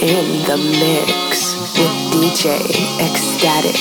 in 0.00 0.28
the 0.48 0.56
mix 0.56 1.40
with 1.76 1.96
DJ 2.12 2.50
Ecstatic. 3.06 3.80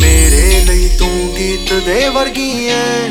ਮੇਰੇ 0.00 0.64
ਲਈ 0.64 0.90
ਤੂੰ 0.98 1.34
ਗੀਤ 1.38 1.72
ਦੇ 1.72 2.08
ਵਰਗੀ 2.08 2.68
ਐ। 2.68 3.08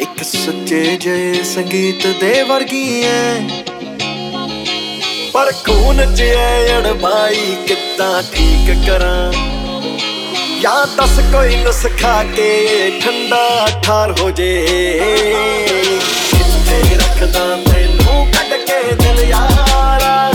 ਇੱਕ 0.00 0.22
ਸੱਚੇ 0.22 0.96
ਜੇ 0.96 1.42
ਸੰਗੀਤ 1.42 2.06
ਦੇ 2.06 2.42
ਵਰਗੀ 2.42 3.02
ਐ। 3.02 3.34
ਪਰ 5.32 5.52
ਖੂਨ 5.52 6.14
ਚ 6.14 6.20
ਐ 6.20 6.78
ਅੜਬਾਈ 6.78 7.56
ਕਿੱਦਾਂ 7.68 8.22
ਠੀਕ 8.22 8.86
ਕਰਾਂ। 8.86 9.32
ਜਾਂ 10.60 10.86
ਦੱਸ 10.96 11.20
ਕੋਈ 11.32 11.56
ਨੁਸਖਾ 11.56 12.24
ਕੇ 12.36 12.66
ਠੰਡਾ 13.04 13.68
ਠਾਰ 13.82 14.20
ਹੋ 14.20 14.30
ਜੇ। 14.30 14.66
ਕਿੱਥੇ 16.30 16.96
ਰੱਖਦਾ 16.96 17.58
ਤੈਨੂੰ 17.72 18.26
ਕੱਢ 18.32 18.60
ਕੇ 18.60 18.94
ਦਿਲ 18.94 19.28
ਯਾਰਾ। 19.28 20.32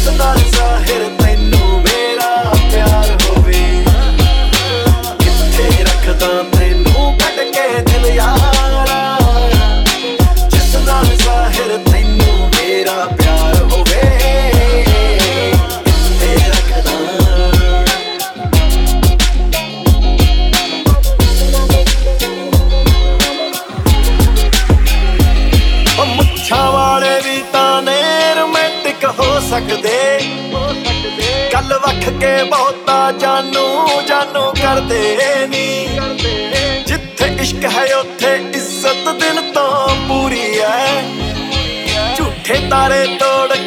ਜਿਸ 0.00 0.08
ਨਾਲ 0.08 0.38
ਜ਼ਾਹਿਰ 0.50 1.19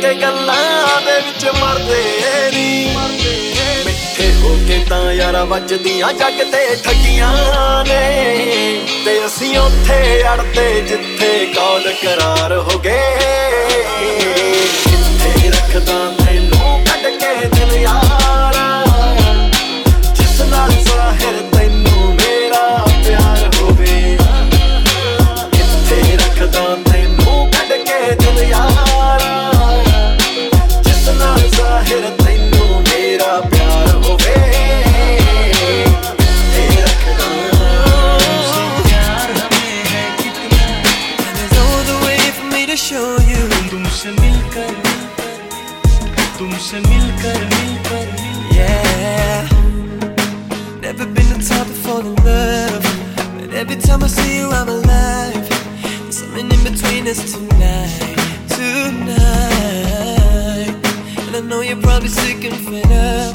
ਕੇ 0.02 0.13
ਗੱਲਾਂ 0.13 1.02
ਦੇ 1.02 1.19
ਵਿੱਚ 1.19 1.45
ਮਰਦੇ 1.45 2.03
ਨੀ। 2.53 2.95
ਮਿੱਠੇ 3.86 4.31
ਹੋ 4.33 4.58
ਕੇ 4.67 4.85
ਤਾਂ 4.89 5.13
ਯਾਰਾ 5.13 5.44
ਵੱਜਦੀਆਂ, 5.44 6.13
ਜੱਗ 6.13 6.41
ਤੇ 6.52 6.75
ਠੱਗੀਆਂ 6.75 7.83
ਨੇ। 7.83 8.81
ਤੇ 9.05 9.25
ਅਸੀਂ 9.25 9.58
ਉੱਥੇ 9.58 10.23
ਅੜਦੇ 10.33 10.81
ਜਿੱਥੇ 10.81 11.53
ਕੌਲ 11.55 11.94
ਕਰਾਰ 12.03 12.58
ਹੋ 12.58 12.80
ਗਏ। 12.80 13.00
ਕਿੱਥੇ 14.89 15.50
ਰੱਖਦਾ 15.50 15.97
ਤੈਨੂੰ 16.25 16.85
ਕੱਢ 16.85 17.07
ਕੇ 17.22 17.50
ਦਿਲ 17.50 17.75
ਯਾਰਾ। 17.81 18.85
ਜਿਸ 20.16 20.41
ਨਾਲ 20.41 20.72
ਜ਼ਾਹਿਰ 20.72 21.41
to 42.72 42.77
show 42.77 43.16
you. 43.30 43.42
तुमसे 43.70 44.10
मिलकर 44.20 44.70
तुमसे 46.38 46.78
मिलकर 46.88 47.38
मिलकर 47.53 48.06
Yeah. 48.59 49.48
Never 50.82 51.06
been 51.06 51.28
the 51.32 51.38
type 51.48 51.66
to 51.66 51.76
fall 51.84 52.00
in 52.00 52.14
love. 52.28 52.84
But 53.38 53.48
every 53.54 53.76
time 53.76 54.03
I 54.03 54.09
see 54.09 54.38
you, 54.38 54.47
I'm 54.50 54.69
alive. 54.69 55.48
There's 55.48 56.19
something 56.20 56.50
in 56.56 56.60
between 56.69 57.03
us 57.12 57.20
tonight. 57.32 58.16
Tonight. 58.56 59.69
And 61.26 61.32
I 61.36 61.41
know 61.50 61.60
you're 61.60 61.82
probably 61.82 62.09
sick 62.09 62.44
and 62.44 62.56
fed 62.66 62.91
up 63.14 63.34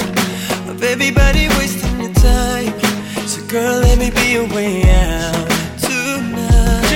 of 0.70 0.82
everybody 0.82 1.48
wasting 1.58 1.96
your 2.00 2.14
time. 2.14 2.74
So, 3.32 3.38
girl, 3.54 3.76
let 3.86 3.96
me 3.98 4.10
be 4.10 4.26
your 4.36 4.48
way 4.56 4.82
out 5.06 5.48
tonight. 5.86 6.90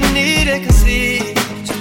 You 0.00 0.12
need 0.12 0.48
I 0.48 0.58
can 0.60 0.72
see 0.72 1.18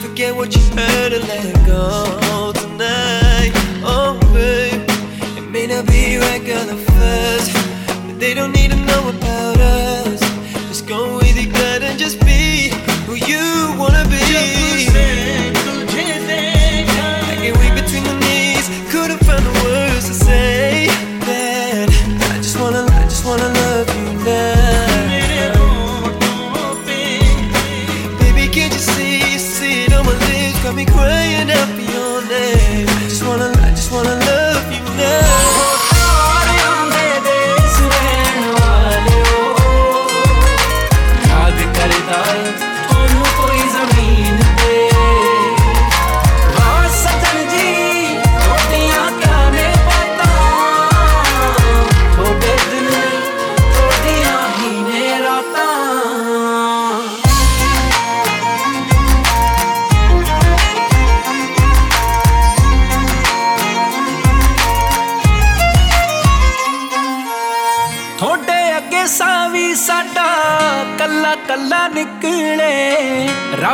forget 0.02 0.36
what 0.36 0.56
you 0.56 0.62
heard 0.76 1.14
and 1.14 1.28
let 1.28 1.46
it 1.46 1.66
go 1.66 2.52
tonight. 2.54 3.52
Oh 3.84 4.20
babe 4.34 4.84
It 5.38 5.50
may 5.50 5.68
not 5.68 5.88
be 5.88 6.18
right 6.18 6.44
girl 6.46 6.70
at 6.76 6.80
first 6.92 7.54
But 8.08 8.20
they 8.20 8.34
don't 8.34 8.52
need 8.52 8.79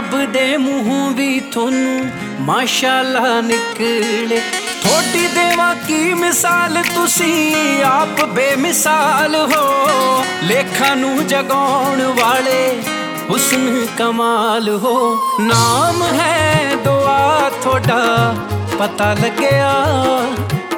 ਰੱਬ 0.06 0.32
ਦੇ 0.32 0.58
ਮੂੰਹੋਂ 0.58 1.12
ਵੀ 1.12 1.40
ਤੁਹਾਨੂੰ 1.40 2.10
ਮਾਸ਼ਾਅੱਲਾ 2.40 3.42
ਨਿਕਲੇ। 3.42 4.42
ਤੁਹਾਡੀ 4.84 5.28
ਦੇਵਾ 5.28 5.74
ਕੀ 5.88 6.14
ਮਿਸਾਲ, 6.14 6.84
ਤੁਸੀਂ 6.96 7.84
ਆਪ 7.84 8.26
ਬੇਮਿਸਾਲ 8.26 9.36
ਹੋ। 9.36 10.26
ਲੇਖਾਂ 10.44 10.96
ਨੂੰ 10.96 11.28
ਜਗਾਉਣ 11.28 12.02
ਵਾਲੇ 12.22 12.84
ਹੁਸਨ 13.30 13.88
ਕਮਾਲ 13.98 14.70
ਹੋ। 14.70 15.18
ਨਾਮ 15.40 16.04
ਹੈ 16.04 16.72
ਦੁਆ 16.84 17.52
ਤੁਹਾਡਾ, 17.62 18.36
ਪਤਾ 18.80 19.14
ਲੱਗਿਆ। 19.14 19.74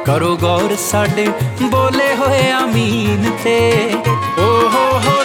ਕਰੋ 0.06 0.38
ਗੌਰ 0.38 0.75
ਸਾਡੇ 0.79 1.27
ਬੋਲੇ 1.62 2.15
ਹੋਏ 2.15 2.51
ਆਮੀਨ 2.51 3.31
ਤੇ। 3.44 3.89
ਓ 4.39 4.44
ਹੋ 4.44 5.01
ਹੋ 5.06 5.24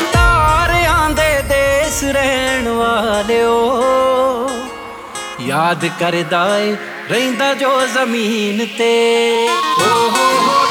ਤਾਰਿਆਂ 2.02 2.14
ਰਹਿਣ 2.14 2.68
ਵਾਲਿਓ। 2.68 3.78
ਯਾਦ 5.40 5.86
ਕਰਦਾ 6.00 6.58
ਏ 6.58 6.76
ਰਹਿੰਦਾ 7.10 7.54
ਜੋ 7.54 7.86
ਜ਼ਮੀਨ 7.86 8.66
ਤੇ। 8.78 9.48
ਓ 9.78 10.10
ਹੋ 10.10 10.40
ਹੋ। 10.48 10.61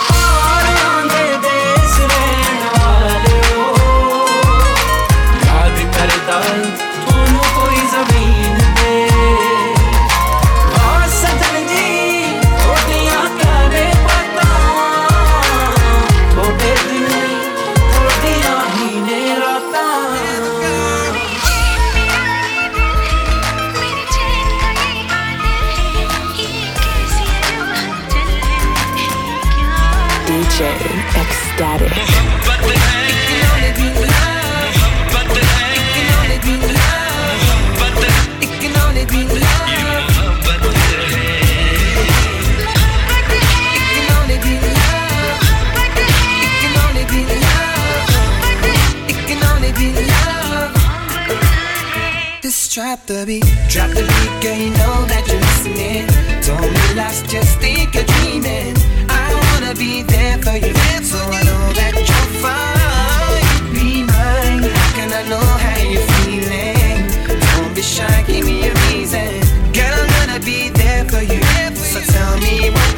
Drop 52.91 53.05
the 53.05 53.23
beat, 53.25 53.45
drop 53.69 53.89
the 53.91 54.03
beat, 54.03 54.43
girl, 54.43 54.53
you 54.53 54.69
know 54.71 55.05
that 55.07 55.23
you're 55.23 55.39
listening. 55.39 56.11
Don't 56.43 56.67
relax, 56.91 57.21
just 57.23 57.57
think 57.63 57.95
you're 57.95 58.03
dreaming. 58.03 58.75
I 59.07 59.31
wanna 59.31 59.73
be 59.73 60.03
there 60.03 60.37
for 60.39 60.59
you, 60.59 60.75
so 60.99 61.15
I 61.15 61.39
know 61.47 61.71
that 61.79 61.95
you're 61.95 62.31
fine. 62.43 63.71
Be 63.71 64.03
mine, 64.03 64.67
how 64.67 64.91
can 64.91 65.07
I 65.07 65.23
know 65.31 65.39
how 65.39 65.79
you're 65.87 66.03
feeling? 66.19 67.07
Don't 67.55 67.73
be 67.73 67.81
shy, 67.81 68.25
give 68.27 68.43
me 68.43 68.67
a 68.67 68.73
reason. 68.91 69.39
Girl, 69.71 69.95
I'm 69.95 70.27
gonna 70.27 70.43
be 70.43 70.67
there 70.67 71.05
for 71.05 71.23
you, 71.23 71.39
so 71.79 72.01
tell 72.11 72.35
me 72.43 72.71
what 72.71 72.90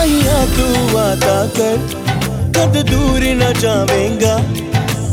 ਆਈਆਂ 0.00 0.46
ਤੂੰ 0.46 0.98
ਆਤਾ 0.98 1.48
ਕਰ 1.58 1.78
ਕਦ 2.54 2.80
ਦੂਰ 2.90 3.24
ਨਾ 3.34 3.52
ਜਾਵੇਂਗਾ। 3.52 4.38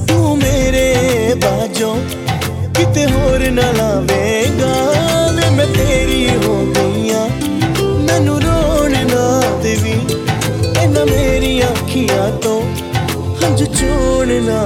ਤੂੰ 0.08 0.38
ਮੇਰੇ 0.38 1.36
ਬਾਝੋਂ 1.36 1.96
ਕਿਤੇ 2.76 3.06
ਹੋਰ 3.06 3.40
ਨਾ 3.50 3.72
ਲਾਵੇਂਗਾ। 3.72 4.72
ਵੇ, 5.32 5.50
ਮੈਂ 5.50 5.66
ਤੇਰੀ 5.66 6.30
ਹੋ 6.46 6.74
ਗਈਆਂ 6.76 7.28
ਮੈਨੂੰ 8.00 8.42
ਰੋਣ 8.42 8.92
ਨਾ 8.92 9.42
ਦੇਵੀ। 9.64 10.00
ਇਹਨਾਂ 10.84 11.06
ਮੇਰੀਆਂ 11.06 11.68
ਅੱਖੀਆਂ 11.68 12.32
ਤੋਂ 12.38 12.62
ਹੰਝ 13.44 13.64
ਚੋਣ 13.64 14.28
ਨਾ 14.44 14.64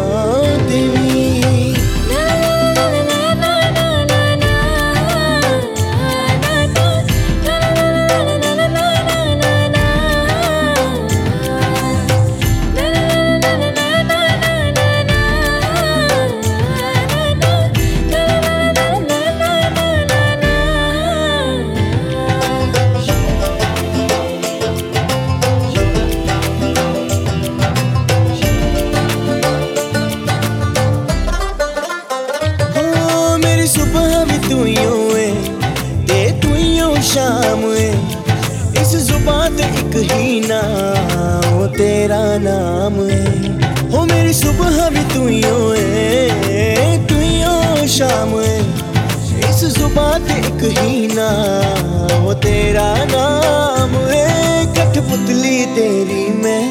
ਇਸ 50.11 50.17
ਜ਼ੁਬਾਨ 50.17 50.23
ਤੇ 50.23 50.39
ਇੱਕ 50.39 50.77
ਹੀ 50.77 51.07
ਨਾਮ 51.07 52.17
ਉਹ 52.17 52.33
ਤੇਰਾ 52.33 52.93
ਨਾਮ 53.05 53.95
ਏ 54.09 54.65
ਕਠਪੁਤਲੀ 54.75 55.65
ਤੇਰੀ 55.75 56.27
ਮੈਂ 56.33 56.61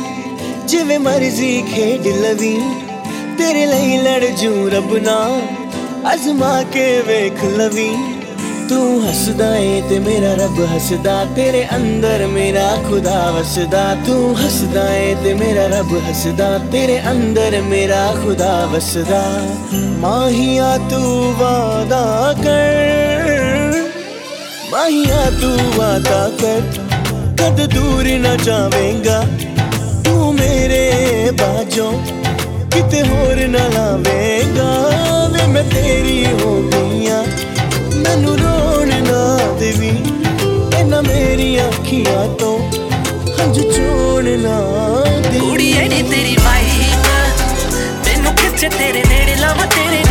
ਜਿਵੇਂ 0.66 0.98
ਮਰਜ਼ੀ 0.98 1.62
ਖੇਡ 1.64 2.06
ਲਵੀ 2.16 2.56
ਤੇਰੇ 3.38 3.64
ਲਈ 3.66 3.96
ਲੜ 3.98 4.24
ਜੂ 4.36 4.68
ਰੱਬ 4.68 4.96
ਨਾਲ 4.96 5.40
ਅਜ਼ਮਾ 6.12 6.62
ਕੇ 6.72 6.86
ਵੇਖ 7.00 7.44
ਲਵੀ 7.50 7.90
ਤੂੰ 8.68 9.02
ਹੱਸਦਾ 9.04 9.54
ਏ 9.56 9.80
ਤੇ 9.88 9.98
ਮੇਰਾ 9.98 10.32
ਰੱਬ 10.34 10.60
ਹੱਸਦਾ 10.74 11.24
ਤੇਰੇ 11.36 11.64
ਅੰਦਰ 11.76 12.26
ਮੇਰਾ 12.26 12.68
ਖੁਦਾ 12.88 13.30
ਵਸਦਾ 13.30 13.84
ਤੂੰ 14.06 14.36
ਹੱਸਦਾ 14.36 14.84
ਏ 14.90 15.14
ਤੇ 15.24 15.34
ਮੇਰਾ 15.34 15.66
ਰੱਬ 15.68 15.96
ਹੱਸਦਾ 16.08 16.56
ਤੇਰੇ 16.72 17.00
ਅੰਦਰ 17.10 17.60
ਮੇਰਾ 17.62 18.06
ਖੁਦਾ 18.14 18.54
ਵਸਦਾ 18.66 19.22
ਮਾਹੀਆ 20.00 20.76
ਤੂੰ 20.90 21.34
ਵਾਦਾ 21.38 22.34
ਕਰ 22.44 23.09
ਮਾਹੀਆ, 24.72 25.30
ਤੂੰ 25.40 25.56
ਵਾਦਾ 25.76 26.28
ਕਰ। 26.40 26.60
ਕਦ 27.38 27.60
ਦੂਰ 27.66 28.08
ਨਾ 28.18 28.34
ਜਾਵੇਂਗਾ, 28.36 29.22
ਤੂੰ 30.04 30.34
ਮੇਰੇ 30.34 31.30
ਬਾਝੋਂ। 31.32 31.92
ਕਿਤੇ 32.70 33.02
ਹੋਰ 33.02 33.46
ਨਾ 33.48 33.66
ਲਾਵੇਂਗਾ, 33.68 34.68
ਵੇ 35.32 35.46
ਮੈਂ 35.46 35.62
ਤੇਰੀ 35.64 36.24
ਹੋ 36.34 36.52
ਗਈਆਂ 36.64 37.22
ਮੈਨੂੰ 37.96 38.36
ਰੋਣ 38.38 38.94
ਨਾ 39.04 39.22
ਦੇਵੀ, 39.60 39.92
ਇਹਨਾਂ 40.78 41.02
ਮੇਰੀਆਂ 41.02 41.68
ਅੱਖੀਆਂ 41.68 42.26
ਤੋਂ। 42.36 42.58
ਹੰਝ 43.40 43.58
ਚੋਣ 43.58 44.30
ਨਾ 44.38 44.60
ਦੇਵੀ। 45.22 45.38
ਕੁੜੀਏ 45.40 45.88
ਨੀ 45.88 46.02
ਤੇਰੀ 46.10 46.36
ਵਾਈਬ 46.36 47.08
ਮੈਨੂੰ 48.06 48.34
ਖਿੱਚੇ 48.34 48.68
ਤੇਰੇ 48.68 49.04
ਨੇੜੇ, 49.08 49.36
ਲਾਵਾਂ 49.40 49.66
ਤੇਰੇ 49.66 50.02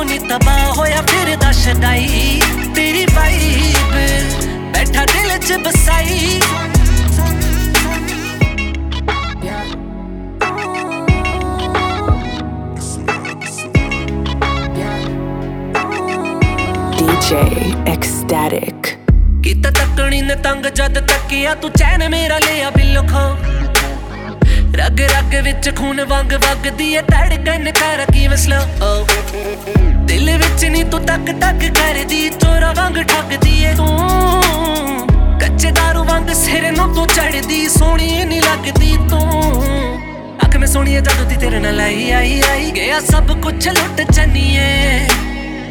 ਮੈਨੂੰ 0.00 0.12
ਨੀ 0.12 0.18
ਤਬਾਹ 0.28 0.72
ਹੋਇਆ 0.76 1.00
ਫਿਰ 1.02 1.36
ਦਾ 1.36 1.50
ਛਡਾਈ 1.52 2.40
ਤੇਰੀ 2.74 3.04
ਵਾਈਬ 3.14 3.92
ਬੈਠਾ 4.72 5.04
ਦਿਲ 5.04 5.38
'ਚ 5.38 5.58
ਬਸਾਈ 5.64 6.40
Ecstatic. 17.90 18.88
ਕੀਤਾ 19.42 19.70
ਤੱਕਣੀ 19.70 20.20
ਨੇ 20.22 20.34
ਤੰਗ 20.34 20.66
ਜਦ 20.66 20.98
ਤੱਕਿਆ 21.06 21.54
ਤੂੰ 21.54 21.70
ਚੈਨ 21.70 22.08
ਮੇਰਾ 22.10 22.38
ਲਿਆ 22.38 22.70
ਬਿੱਲੋ 22.70 23.02
ਖੋ। 23.02 23.59
ਰਗ 24.90 25.00
ਰਗ 25.00 25.34
ਵਿੱਚ 25.44 25.68
ਖੂਨ 25.76 26.04
ਵਾਂਗ 26.04 26.32
ਵਗਦੀ 26.34 26.92
ਏ 26.94 27.00
ਧੜਕਨ 27.00 27.70
ਕਰ 27.70 28.04
ਕੀ 28.12 28.26
ਵਸਲੋ? 28.28 28.56
Oh, 28.86 29.04
ਦਿਲ 30.06 30.30
ਵਿੱਚ 30.38 30.64
ਨਹੀਂ 30.64 30.84
ਤੂੰ 30.84 31.00
ਤੱਕ 31.00 31.30
ਤੱਕ 31.40 31.64
ਕਰਦੀ, 31.74 32.28
ਚੋਰਾ 32.30 32.72
ਵਾਂਗ 32.72 32.98
ਠੱਗਦੀ 33.02 33.62
ਏ 33.64 33.74
ਤੂੰ। 33.74 33.86
ਕੱਚੇ 35.40 35.70
ਦਾਰੂ 35.70 36.02
ਵਾਂਗ 36.04 36.32
ਸਿਰ 36.34 36.70
ਨੂੰ 36.72 36.94
ਤੂੰ 36.94 37.06
ਚੜਦੀ, 37.06 37.68
ਸੋਹਣੀ 37.68 38.24
ਨਹੀਂ 38.24 38.40
ਲੱਗਦੀ 38.42 38.96
ਤੂੰ। 39.10 40.02
ਅੱਖ 40.44 40.56
ਮੈਂ 40.56 40.68
ਸੋਹਣੀ 40.68 40.96
ਜਦੋਂ 40.96 41.24
ਦੀ 41.24 41.36
ਤੇਰੇ 41.36 41.58
ਨਾਲ 41.58 41.80
ਆਈ 41.80 42.10
ਆਈ 42.10 42.40
ਆਈ। 42.50 42.70
ਗਿਆ 42.70 43.00
ਸਭ 43.00 43.32
ਕੁਝ 43.40 43.68
ਲੁੱਟ 43.68 44.02
ਚੰਨੀਏ 44.12 45.08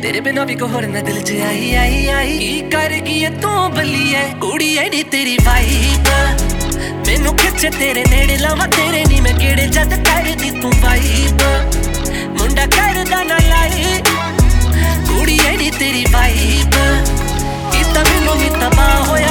ਤੇਰੇ 0.02 0.20
ਬਿਨਾ 0.20 0.46
ਵੀ 0.46 0.56
ਕੋਈ 0.56 0.70
ਹੋਰ 0.70 0.88
ਨਾ 0.88 1.02
ਦਿਲ 1.02 1.22
'ਚ 1.22 1.32
ਆਈ 1.48 1.76
ਆਈ 1.76 2.08
ਆਈ। 2.08 2.38
ਕੀ 2.38 2.62
ਕਰ 2.72 3.00
ਗਈ 3.00 3.24
ਏ 3.24 3.30
ਤੂੰ 3.42 3.72
ਬੱਲੀਏ 3.76 4.24
ਕੁੜੀਏ 4.42 4.90
ਨੀ 4.90 5.04
ਤੇਰੀ 5.04 5.38
ਵਾਈਬ 5.46 6.59
ਮੈਨੂੰ 7.08 7.36
ਖਿੱਚੇ 7.38 7.70
ਤੇਰੇ 7.70 8.04
ਨੇੜੇ 8.10 8.38
ਲਾਵਾਂ, 8.38 8.68
ਤੇਰੇ 8.68 9.04
ਨਹੀਂ 9.06 9.22
ਮੈਂ 9.22 9.34
ਕਿਹੜੇ 9.34 9.68
ਜਦ 9.68 9.94
ਕਰਦੀ 10.06 10.52
ਤੂੰ 10.62 10.72
ਵਾਈਬ 10.82 11.42
ਮੁੰਡਾ 12.40 12.66
ਕਰਦਾ 12.68 13.24
ਨਾ 13.24 13.38
ਲਾਈ 13.48 14.02
ਕੁੜੀ 15.08 15.40
ਐਡੀ 15.48 15.70
ਤੇਰੀ 15.72 16.06
ਵਾਈਬ 16.12 16.72
ਕੀਤਾ 17.72 18.04
ਮੈਨੂੰ 18.04 18.38
ਵੀ 18.38 18.50
ਤਬਾਹ 18.60 19.06
ਹੋਇਆ 19.08 19.29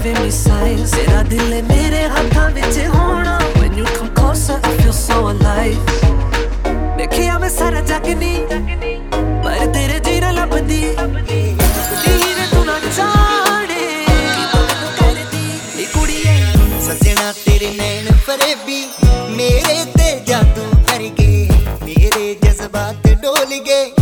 ਐਵੇਂ 0.00 0.20
ਮਿਸਾਈ 0.20 0.74
ਜ਼ਰਾ 0.74 1.22
ਦਿਲ 1.22 1.62
ਮੇਰੇ 1.62 2.02
ਹੱਥਾਂ 2.08 2.48
ਵਿੱਚ 2.50 2.78
ਹੋਣਾ। 2.94 3.38
when 3.56 3.74
you 3.78 3.84
come 3.96 4.08
closer, 4.18 4.56
i 4.68 4.70
feel 4.76 4.94
so 4.98 5.18
alive 5.32 5.90
ਦੇਖਿਆ 6.98 7.38
ਮੈਂ 7.38 7.50
ਸਾਰਾ 7.50 7.80
ਜੱਗ 7.90 8.08
ਨਹੀਂ 8.08 8.46
ਪਰ 9.44 9.66
ਤੇਰੇ 9.74 9.98
ਜੀਣਾ 10.00 10.30
ਲੱਭਦੀ। 10.30 10.80
ਲੀਨ 12.06 12.46
ਤੂੰ 12.52 12.64
ਨਾ 12.66 12.78
ਜਾਣੇ। 12.96 14.06
ਨੀ 15.76 15.84
ਕੁੜੀਏ 15.84 16.36
ਸੱਜਣਾ 16.86 17.32
ਤੇਰੇ 17.44 17.70
ਨੈਣ 17.76 18.12
ਫਰੇਬੀ। 18.26 18.82
ਮੇਰੇ 19.36 19.84
ਤੇ 19.98 20.18
ਜਾਦੂ 20.26 20.70
ਕਰ 20.88 21.08
ਗਏ 21.20 21.48
ਮੇਰੇ 21.84 22.34
ਜਜ਼ਬਾਤ 22.44 23.08
ਡੋਲ 23.22 23.58
ਗਏ। 23.66 23.99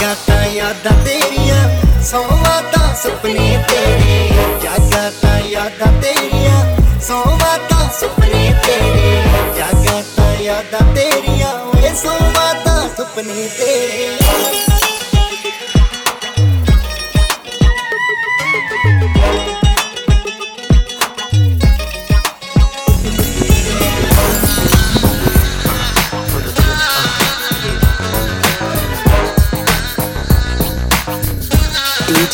ਜਾਗਾਂ 0.00 0.46
ਯਾਦਾਂ 0.46 0.92
ਤੇਰੀਆਂ 1.04 2.02
ਸੋਵਾ 2.02 2.60
ਤਾਂ 2.72 2.94
ਸੁਪਨੇ 2.94 3.64
ਤੇਰੇ। 3.68 4.30
ਜਾਗਾਂ 4.62 5.38
ਯਾਦਾਂ 5.40 5.92
ਤੇਰੀਆਂ 6.02 6.76
ਸੋਵਾ 7.00 7.56
ਤਾਂ 7.70 7.88
ਸੁਪਨੇ 8.00 8.54
ਤੇਰੇ। 8.66 9.22
ਜਾਗਾਂ 9.56 10.42
ਯਾਦਾਂ 10.42 10.94
ਤੇਰੀਆਂ, 10.94 11.52
ਓਏ 11.64 11.94
ਸੋਵਾ 11.94 12.52
ਤਾਂ 12.64 12.88
ਸੁਪਨੇ 12.96 13.48
ਤੇਰੇ। 13.58 14.16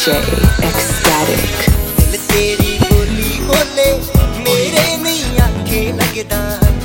DJ 0.05 0.15
Ecstatic. 0.69 1.71
ਦਿਲ 1.97 2.19
ਤੇਰੀ 2.29 2.79
ਬੋਲੀ 2.79 3.41
ਓਲੇ 3.49 3.87
ਮੇਰੇ 4.39 4.97
ਨਹੀਂ 4.97 5.41
ਆਖੇ 5.41 5.93
ਲੱਗਦਾ। 5.93 6.41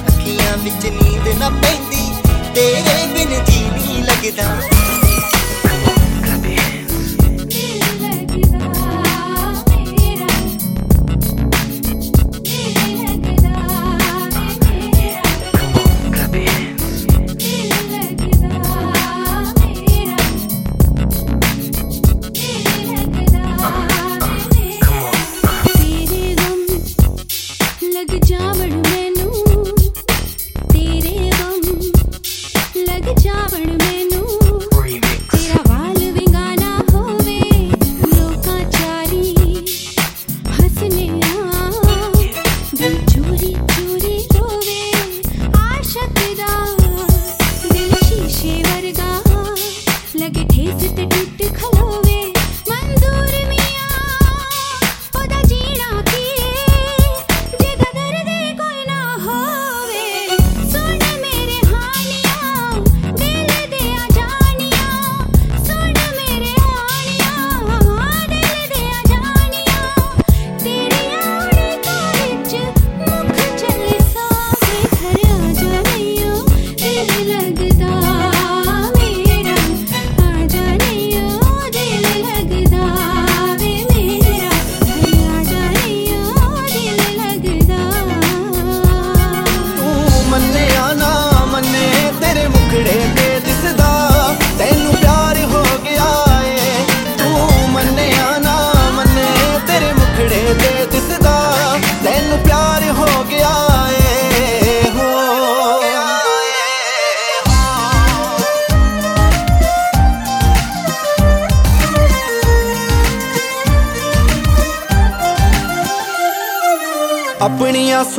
ਅੱਖੀਆਂ 0.08 0.58
ਵਿੱਚ 0.58 0.86
ਨੀਂਦ 0.86 1.28
ਨਾ 1.40 1.50
ਪੈਂਦੀ, 1.50 2.08
ਤੇਰੇ 2.56 3.06
ਬਿਨ 3.14 3.46
ਜੀ 3.46 3.60
ਨਹੀਂ 3.72 4.04
ਲੱਗਦਾ। 4.04 4.79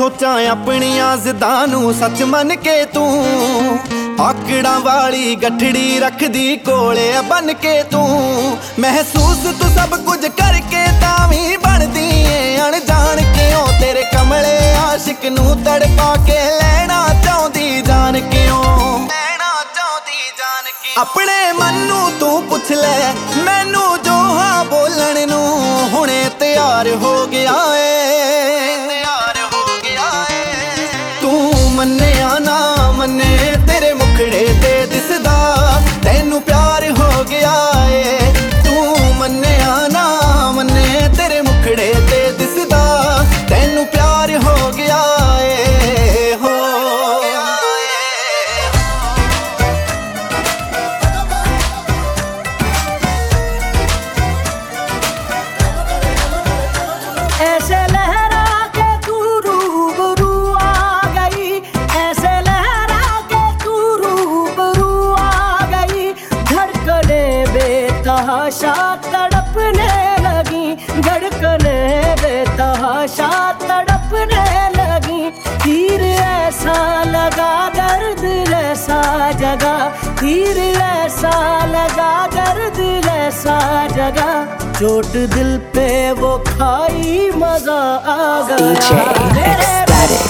ਸੋਚਾਂ 0.01 0.47
ਆਪਣੀਆਂ 0.49 1.17
ਜ਼ਿੱਦਾਂ 1.17 1.67
ਨੂੰ 1.67 1.93
ਸੱਚ 1.93 2.21
ਮੰਨ 2.23 2.55
ਕੇ 2.55 2.73
ਤੂੰ। 2.85 3.25
ਆਕੜਾਂ 4.21 4.79
ਵਾਲੀ 4.79 5.35
ਗੱਠੜੀ 5.35 5.99
ਰੱਖਦੀ 5.99 6.55
ਕੋਲੇ 6.57 7.11
ਬਨ 7.29 7.53
ਕੇ 7.53 7.73
ਤੂੰ। 7.83 8.57
ਮਹਿਸੂਸ 8.79 9.43
ਤੂੰ 9.59 9.69
ਸਭ 9.69 9.95
ਕੁਝ 10.05 10.19
ਕਰਕੇ 10.27 10.85
ਤਾਂ 11.01 11.27
ਵੀ 11.27 11.57
ਬਣਦੀ 11.57 12.07
ਏ। 12.21 12.57
ਅਣਜਾਣ 12.67 13.21
ਕਿਉਂ 13.35 13.67
ਤੇਰੇ 13.79 14.03
ਕਮਲੇ 14.13 14.57
ਆਸ਼ਿਕ 14.85 15.25
ਨੂੰ 15.25 15.55
ਤੜਪਾ 15.63 16.15
ਕੇ 16.27 16.39
ਲੈਣਾ 16.61 17.07
ਚਾਹੁੰਦੀ, 17.25 17.81
ਜਾਣ 17.81 18.19
ਕਿਉਂ? 18.19 18.63
ਲੈਣਾ 18.99 19.53
ਚਾਹੁੰਦੀ, 19.75 20.19
ਜਾਣ 20.37 20.71
ਕਿਉਂ? 20.81 21.01
ਆਪਣੇ 21.01 21.51
ਮਨ 21.53 21.73
ਨੂੰ 21.73 22.11
ਤੂੰ 22.19 22.43
ਪੁੱਛ 22.43 22.71
ਲੈ, 22.71 23.13
ਮੈਨੂੰ 23.43 24.01
ਜੋ 24.03 24.11
ਹਾਂ 24.11 24.63
ਬੋਲਣ 24.65 25.27
ਨੂੰ 25.27 25.89
ਹੁਣੇ 25.89 26.23
ਤਿਆਰ 26.39 26.87
ਹੋ 26.95 27.10
लगा 81.40 82.12
दर्द 82.34 82.78
ऐसा 83.10 83.58
जगा 83.88 84.32
चोट 84.78 85.06
दिल 85.34 85.56
पे 85.74 85.88
वो 86.20 86.36
खाई 86.48 87.30
मजा 87.36 87.80
आ 88.14 88.40
गया 88.48 88.58
DJ 88.58 89.34
मेरे 89.34 90.29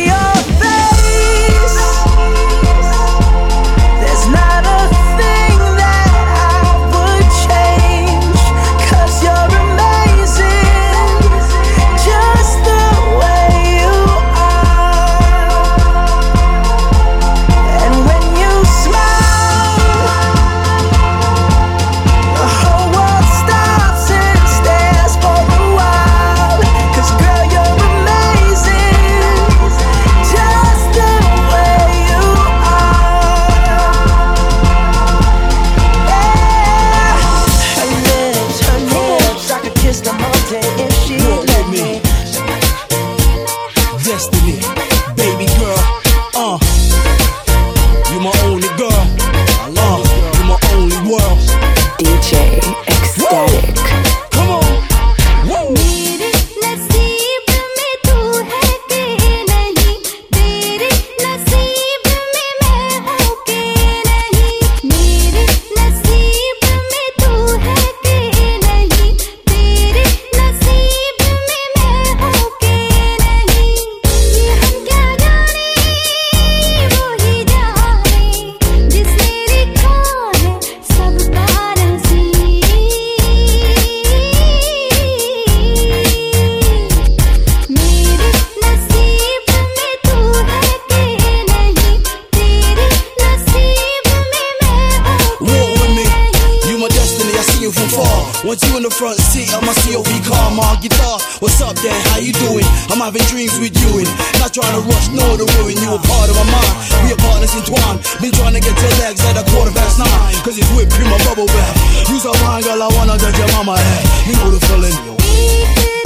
trying 105.17 105.37
to 105.37 105.43
rush, 105.43 105.55
no 105.55 105.63
ruin. 105.63 105.77
You 105.77 105.95
a 105.95 105.99
part 105.99 106.29
of 106.29 106.35
my 106.35 106.47
mind, 106.47 106.73
we 107.03 107.11
are 107.11 107.21
partners 107.21 107.53
entwined. 107.55 107.99
Been 108.21 108.31
trying 108.31 108.55
to 108.55 108.61
get 108.61 108.75
your 108.79 108.93
legs 109.03 109.21
at 109.25 109.37
a 109.37 109.43
quarter 109.51 109.71
past 109.71 109.99
nine, 109.99 110.35
cause 110.43 110.57
it's 110.57 110.69
whipped 110.75 110.93
cream, 110.93 111.09
my 111.09 111.17
bubble 111.25 111.47
bath. 111.47 112.09
You's 112.09 112.25
a 112.25 112.33
fine 112.39 112.63
girl, 112.63 112.81
I 112.81 112.87
wanna 112.95 113.17
get 113.17 113.37
your 113.37 113.47
mama 113.51 113.77
head. 113.77 114.05
You 114.27 114.33
know 114.39 114.51
the 114.51 114.59
feeling. 114.65 116.00